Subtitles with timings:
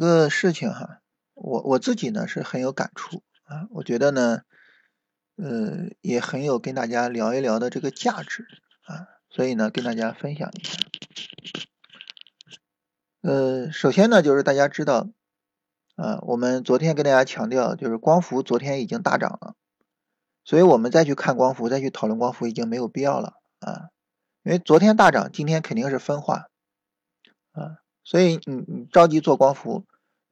[0.00, 1.02] 个事情哈，
[1.34, 4.42] 我我自己呢是很有感触啊，我觉得呢，
[5.36, 8.46] 呃，也很有跟大家聊一聊的这个价值
[8.86, 10.78] 啊，所以呢跟大家分享一下。
[13.20, 15.10] 呃，首先呢就是大家知道，
[15.96, 19.54] 啊，我们昨天跟大家强调，就是光伏昨天已经大涨了，
[20.44, 23.90] 所以我们再去看光伏，再去讨论光伏已经没有必要了啊，
[24.44, 26.48] 因为昨天大涨，今天肯定是分化
[27.52, 27.76] 啊。
[28.02, 29.84] 所以你你着急做光伏，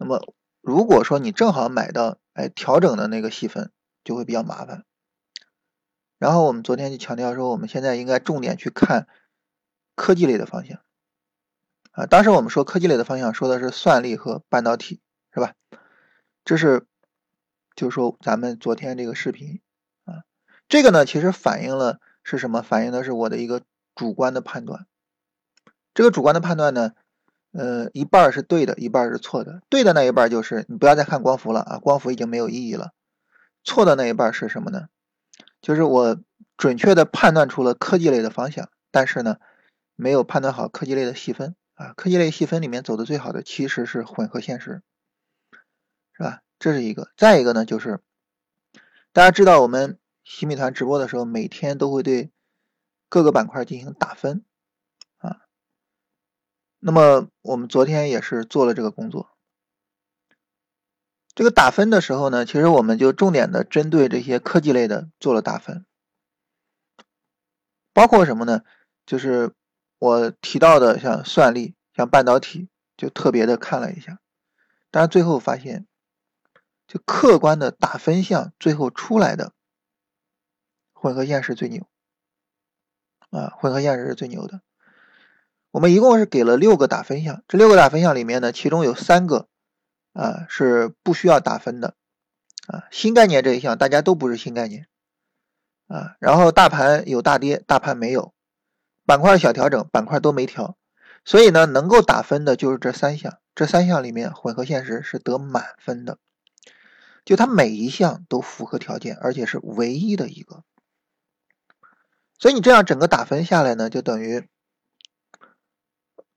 [0.09, 3.71] 那么如果说你正好买到哎调整的那个细分，
[4.05, 4.87] 就会比较麻烦。
[6.17, 9.07] 然后我们昨天就强调说，我们现在应该重点去看
[9.97, 10.81] 科技类的方向
[11.91, 12.07] 啊。
[12.07, 15.53] 当时我们说科技类的方向，说的是算力和半导体，是吧？
[16.43, 16.87] 这是
[17.77, 19.61] 就是说咱们昨天这个视频
[20.07, 20.25] 啊，
[20.71, 22.63] 这个呢其实反映了是什么？
[22.63, 23.61] 反映的是我的一个
[23.95, 24.87] 主观的判断。
[25.93, 26.95] 这个主观的判断呢？
[27.53, 29.63] 呃，一半是对的，一半是错的。
[29.69, 32.93] 对的那一半就是你不要再看光伏了啊，光伏已经没有意义了。
[33.65, 34.89] 错的那一半是什么呢？
[35.61, 36.19] 就是我
[36.57, 39.39] 准确的判断出了科技类的方向，但是呢，
[39.97, 41.95] 没有判断好科技类的细分啊。
[41.97, 44.83] 科技类细分里面走的最好的其实是混合现实，
[46.13, 46.43] 是吧？
[46.59, 47.11] 这是一个。
[47.17, 48.01] 再一个呢，就是
[49.13, 52.31] 大家知道我们新米团直播的时候，每天都会对
[53.09, 54.45] 各个板块进行打分。
[56.79, 59.31] 那么我们昨天也是做了这个工作。
[61.35, 65.87] 这个打分的时候呢，其实我们就重点的针对这些科技类的做了打分，
[67.93, 68.63] 包括什么呢？
[69.07, 69.53] 就是
[69.99, 74.19] 我提到的像算力、像半导体，就特别的看了一下。
[74.91, 75.87] 但是最后发现，
[76.89, 79.53] 就客观的打分项，最后出来的
[80.93, 81.87] 混合现实最牛
[83.31, 84.61] 啊，混合现实是最牛的。
[85.71, 89.49] 我们一共是给了六个打分项，这六个打分项里面呢，其中有三个
[90.15, 91.95] 啊是不需要打分的
[92.67, 92.85] 啊。
[92.91, 94.87] 新概念这一项大家都不是新概念
[95.87, 96.17] 啊。
[96.21, 98.33] 然后大盘有大跌，大盘没有；
[99.05, 100.79] 板块小调整，板块都没调。
[101.25, 103.39] 所以呢，能够打分的就是这三项。
[103.55, 106.17] 这三项里面，混合现实是得满分的，
[107.27, 110.63] 就它每一项都符合条件，而且是唯一的一个。
[112.39, 114.49] 所以你这样整个打分下来呢，就等于。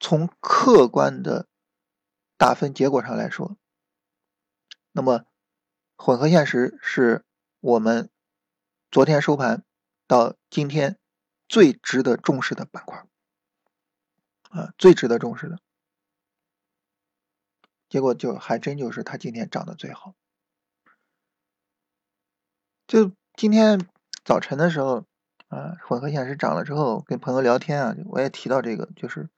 [0.03, 1.47] 从客观的
[2.35, 3.56] 打分结果上来说，
[4.91, 5.25] 那么
[5.95, 7.23] 混合现实是
[7.59, 8.09] 我们
[8.90, 9.63] 昨天收盘
[10.07, 10.97] 到今天
[11.47, 13.06] 最值得重视的板块
[14.50, 15.59] 啊，最值得重视的。
[17.88, 20.16] 结果就还真就是它今天涨得最好。
[22.88, 23.88] 就今天
[24.25, 25.06] 早晨的时候
[25.47, 29.29] 啊，混合现实涨了之后，跟朋友聊天啊，我也提到这个，就是。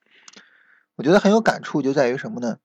[0.95, 2.59] 我觉得很有感触，就在于什么呢？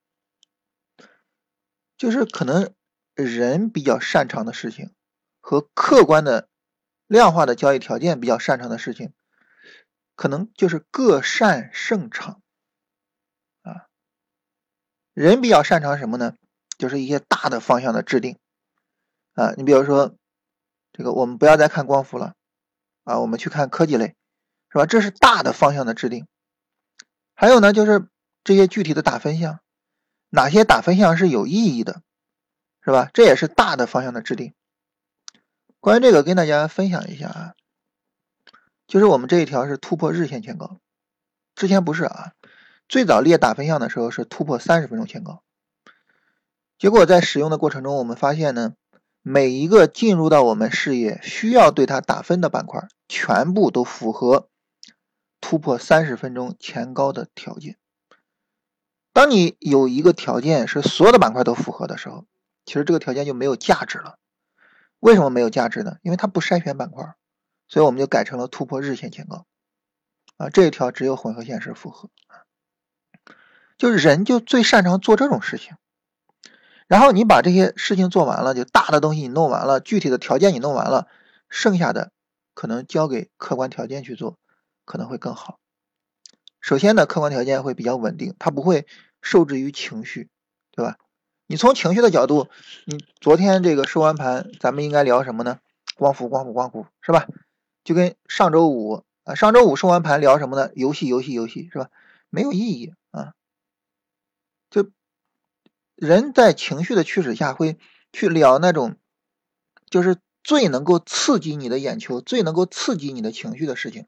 [1.96, 2.74] 就是可能
[3.14, 4.94] 人比较擅长的事情，
[5.40, 6.48] 和客观的
[7.06, 9.12] 量化的交易条件比较擅长的事情，
[10.14, 12.42] 可能就是各擅胜场
[13.62, 13.88] 啊。
[15.14, 16.36] 人比较擅长什么呢？
[16.76, 18.38] 就是一些大的方向的制定
[19.32, 19.54] 啊。
[19.56, 20.14] 你比如说，
[20.92, 22.34] 这个我们不要再看光伏了
[23.04, 24.14] 啊，我们去看科技类，
[24.70, 24.86] 是吧？
[24.86, 26.28] 这是大的方向的制定。
[27.34, 28.06] 还有呢，就是。
[28.48, 29.60] 这些具体的打分项，
[30.30, 32.00] 哪些打分项是有意义的，
[32.82, 33.10] 是吧？
[33.12, 34.54] 这也是大的方向的制定。
[35.80, 37.54] 关于这个，跟大家分享一下啊，
[38.86, 40.80] 就是我们这一条是突破日线前高，
[41.54, 42.32] 之前不是啊，
[42.88, 45.42] 最早列打分项的时候是突破三十分钟前高，
[46.78, 48.72] 结果在使用的过程中，我们发现呢，
[49.20, 54.48] 每一个进入到我们视野需要对它打分的板块，全部都符合
[55.38, 57.76] 突破三十分钟前高的条件。
[59.12, 62.26] 当你有一个条件是所有的板块都符合的时候，
[62.64, 64.18] 其实这个条件就没有价值了。
[65.00, 65.96] 为什么没有价值呢？
[66.02, 67.14] 因为它不筛选板块，
[67.68, 69.46] 所以我们就改成了突破日线前高。
[70.36, 72.10] 啊，这一条只有混合现实符合。
[73.76, 75.76] 就是人就最擅长做这种事情。
[76.86, 81.06] 然后你把这些事情做完了，就大的东西你弄完了，具体的条件你弄完了，
[81.48, 82.12] 剩下的
[82.54, 84.38] 可能交给客观条件去做，
[84.84, 85.58] 可能会更好。
[86.60, 88.86] 首先呢，客观条件会比较稳定，它不会。
[89.20, 90.28] 受制于情绪，
[90.70, 90.96] 对吧？
[91.48, 92.46] 你从情绪的角度，
[92.84, 95.58] 你昨天这个收完盘，咱们应该聊什么呢？
[95.96, 97.26] 光伏，光伏，光伏，是吧？
[97.82, 100.70] 就跟上周五啊，上周五收完盘聊什么呢？
[100.76, 101.90] 游戏，游戏，游戏，是吧？
[102.30, 103.34] 没有意义啊。
[104.70, 104.88] 就
[105.96, 107.76] 人在情绪的驱使下，会
[108.12, 108.96] 去聊那种
[109.90, 114.06] 就是最能够刺激你的眼球、最能够刺激你的情绪的事情。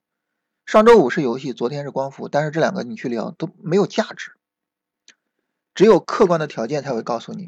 [0.70, 4.36] 上周五是游戏，昨天是光伏，但是这两个你去聊都没有价值。
[5.74, 7.44] 只有客观的条件才会告诉你，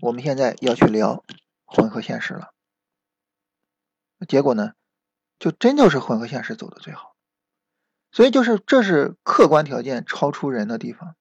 [0.00, 1.24] 我们现在要去聊
[1.64, 2.52] 混合现实了。
[4.28, 4.74] 结果呢，
[5.40, 7.16] 就真就是混合现实走的最好。
[8.12, 11.16] 所以就是这是客观条件超出人的地方。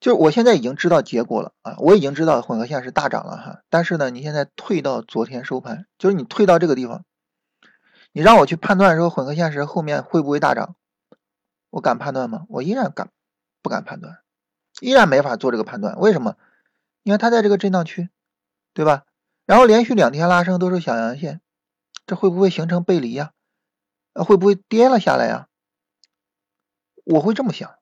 [0.00, 3.62] 就是我现在已经知道结果了啊，我已经知道混合现实大涨了哈。
[3.68, 7.04] 但是呢，你现在退到昨天收盘，就是你退到这个地方，
[8.16, 10.76] 你让我去判断说混合现实后面会不会大涨，
[11.68, 12.46] 我敢判断吗？
[12.48, 13.10] 我依然敢
[13.60, 14.22] 不敢判断？
[14.80, 16.36] 依然没法做这个判断，为什么？
[17.02, 18.10] 你看它在这个震荡区，
[18.72, 19.04] 对吧？
[19.46, 21.40] 然后连续两天拉升都是小阳线，
[22.06, 23.32] 这会不会形成背离呀？
[24.12, 25.48] 会不会跌了下来呀？
[27.02, 27.78] 我会这么想，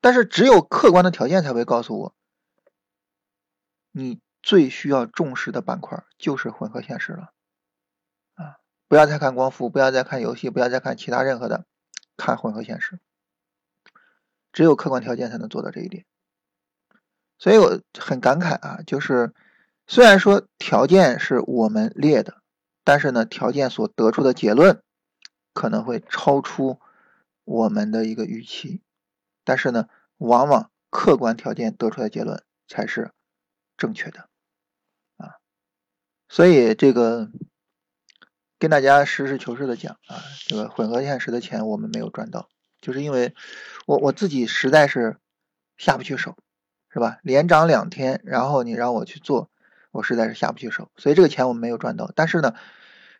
[0.00, 2.14] 但是只有客观的条件才会告诉我，
[3.90, 7.32] 你最需要重视的板块就是混合现实了！
[8.90, 11.64] 不要再看光伏，不要再看游戏，不要再看其他任何的，
[12.16, 12.98] 看混合现实。
[14.52, 16.04] 只有客观条件才能做到这一点，
[17.38, 19.32] 所以我很感慨啊，就是
[19.86, 22.42] 虽然说条件是我们列的，
[22.82, 24.82] 但是呢，条件所得出的结论
[25.54, 26.80] 可能会超出
[27.44, 28.82] 我们的一个预期，
[29.44, 33.12] 但是呢，往往客观条件得出的结论才是
[33.76, 34.28] 正确的
[35.16, 35.38] 啊，
[36.28, 37.30] 所以这个
[38.60, 42.48] 跟大家实事求是的讲啊，这个混合现实的钱我们没有赚到。
[42.82, 43.34] 就是因为
[43.86, 45.16] 我我自己实在是
[45.78, 46.36] 下不去手，
[46.90, 47.18] 是吧？
[47.22, 49.50] 连涨两天，然后你让我去做，
[49.90, 52.12] 我实在是下不去手，所以这个钱我们没有赚到。
[52.14, 52.54] 但是呢，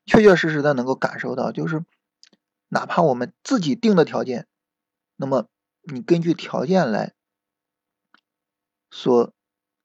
[0.05, 1.85] 确确实实的能够感受到，就是
[2.69, 4.47] 哪怕我们自己定的条件，
[5.17, 5.49] 那么
[5.83, 7.15] 你根据条件来
[8.91, 9.33] 所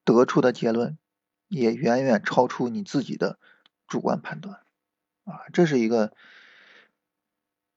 [0.04, 0.98] 得出的结论，
[1.48, 3.40] 也远远超出你自己的
[3.88, 4.60] 主观判断
[5.26, 6.14] 啊，这是一个。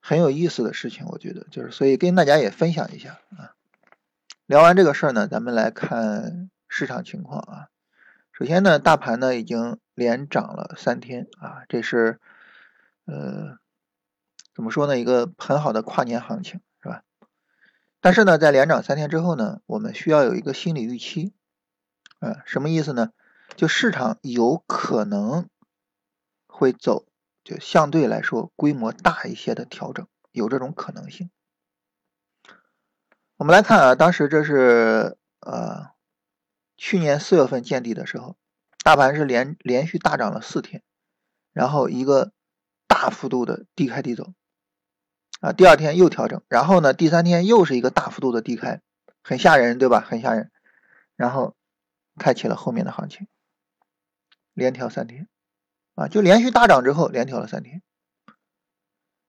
[0.01, 3.53] 很有意思的事情，我觉得就是，所以跟大家也分享一下啊。
[4.47, 7.67] 聊完这个事儿呢，咱们来看市场情况啊。
[8.31, 12.19] 首先呢，大盘呢已经连涨了三天啊，这是
[13.05, 13.59] 呃
[14.55, 17.03] 怎么说呢，一个很好的跨年行情是吧？
[17.99, 21.33] 但是呢，在连涨三天之后呢，我们需要有一个心理预期
[22.19, 23.11] 啊，什么意思呢？
[23.55, 25.49] 就市场有可能
[26.47, 27.05] 会走。
[27.49, 31.31] 就相对来说规模大一些的调整，有这种可能性。
[33.37, 35.89] 我们来看啊，当时这是呃
[36.77, 38.37] 去年四月份见底的时候，
[38.83, 40.83] 大盘是连连续大涨了四天，
[41.51, 42.33] 然后一个
[42.85, 44.31] 大幅度的低开低走
[45.41, 48.79] 啊，第二天又调整，然后呢第三天又是一个大幅度的低开，
[49.23, 50.01] 很吓人对吧？
[50.01, 50.51] 很吓人，
[51.15, 51.55] 然后
[52.19, 53.27] 开启了后面的行情，
[54.53, 55.27] 连调三天。
[55.99, 57.81] 啊，就连续大涨之后连调了三天，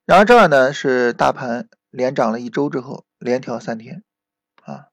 [0.05, 4.05] 然后这儿呢是大盘连涨了一周之后连调三天，
[4.62, 4.87] 啊，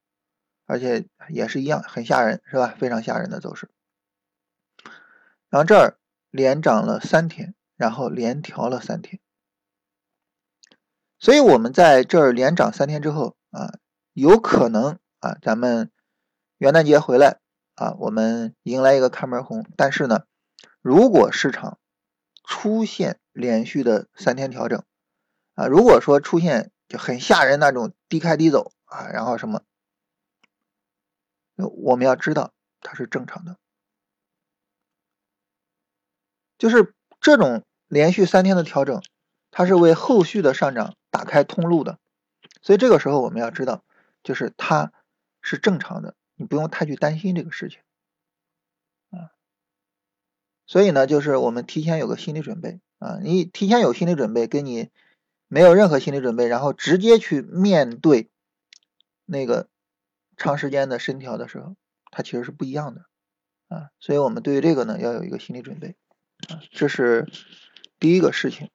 [0.66, 2.74] 而且也是一样很吓人，是吧？
[2.80, 3.70] 非常吓人的走势。
[5.50, 6.00] 然后这儿
[6.32, 9.20] 连涨了三天，然后连调了三天，
[11.20, 13.78] 所以我们在这儿连涨三天之后啊，
[14.14, 15.92] 有可能啊，咱们
[16.58, 17.40] 元旦节回来
[17.76, 20.24] 啊，我们迎来一个开门红，但是呢。
[20.88, 21.80] 如果市场
[22.46, 24.86] 出现连续的三天调整
[25.54, 29.64] 啊，如果说出现就很吓人那种低开低走啊，然后什么，
[31.58, 33.58] 我们要知道它是正常的，
[36.58, 39.04] 就是这种连续三天的调整，
[39.52, 42.00] 它是为后续的上涨打开通路的，
[42.62, 43.84] 所以这个时候我们要知道，
[44.24, 44.94] 就是它
[45.42, 47.82] 是正常的，你不用太去担心这个事情。
[50.68, 54.90] 所以呢，就是我们提前有个心理准备啊，你提前有心理准备，跟你
[55.48, 58.30] 没有任何心理准备，然后直接去面对
[59.26, 59.70] 那个
[60.36, 61.78] 长时间的深调的时候，
[62.12, 63.06] 它其实是不一样的
[63.70, 63.92] 啊。
[64.02, 65.96] 所以我们对于这个呢，要有一个心理准备
[66.50, 67.28] 啊，这是
[67.98, 68.70] 第一个事情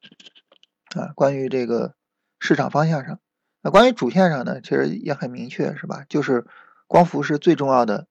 [0.96, 1.12] 啊。
[1.14, 1.94] 关于这个
[2.38, 3.20] 市场方向上，
[3.60, 6.06] 那关于主线上呢，其实也很明确，是吧？
[6.08, 6.46] 就是
[6.86, 8.06] 光伏是最重要的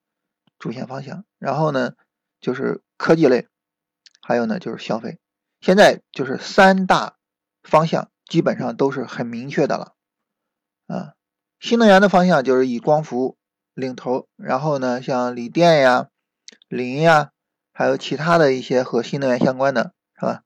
[0.59, 1.95] 主线方向，然后呢，
[2.39, 3.47] 就是科技类。
[4.21, 5.19] 还有呢，就是消费，
[5.59, 7.15] 现在就是三大
[7.63, 9.93] 方向基本上都是很明确的了，
[10.87, 11.13] 啊，
[11.59, 13.37] 新能源的方向就是以光伏
[13.73, 16.09] 领头，然后呢，像锂电呀、
[16.67, 17.31] 磷呀，
[17.73, 20.43] 还有其他的一些和新能源相关的，是吧？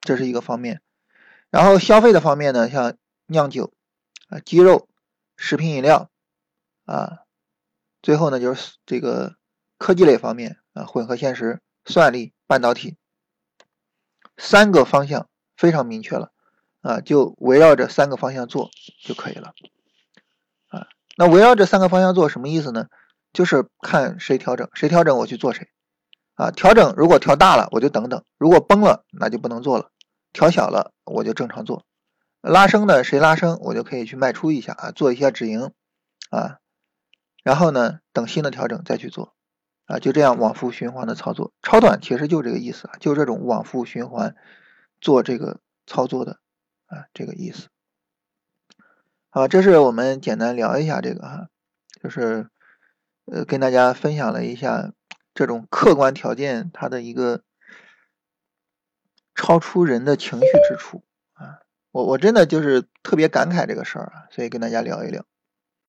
[0.00, 0.80] 这是一个方面。
[1.50, 3.72] 然后消费的方面呢，像酿酒
[4.28, 4.88] 啊、鸡肉、
[5.36, 6.10] 食品饮料
[6.84, 7.20] 啊，
[8.02, 9.36] 最后呢就是这个
[9.78, 12.32] 科技类方面啊，混合现实、算力。
[12.48, 12.96] 半导体
[14.38, 16.32] 三个方向非常明确了
[16.80, 18.70] 啊，就围绕着三个方向做
[19.04, 19.52] 就可以了
[20.68, 20.86] 啊。
[21.18, 22.86] 那围绕这三个方向做什么意思呢？
[23.34, 25.68] 就是看谁调整，谁调整我去做谁。
[26.36, 29.90] 啊，调整如果调大了我就等等，如果崩了那就不能做了。
[30.32, 31.84] 调小了我就正常做。
[32.40, 35.70] 拉升的谁拉升我就可以去卖出一下啊，做一下止盈
[36.30, 36.60] 啊，
[37.42, 39.34] 然后呢等新的调整再去做。
[39.88, 44.36] 啊，就这样往复循环的操作，超短其实就这个意思啊，就这种往复循环
[45.00, 46.40] 做这个操作的
[46.84, 47.68] 啊，这个意思。
[49.30, 51.48] 好，这是我们简单聊一下这个哈，
[52.02, 52.50] 就是
[53.24, 54.92] 呃跟大家分享了一下
[55.32, 57.42] 这种客观条件它的一个
[59.34, 61.02] 超出人的情绪之处
[61.32, 61.60] 啊，
[61.92, 65.24] 我我真的就是特别感慨这个事儿啊，所以跟大家聊一聊。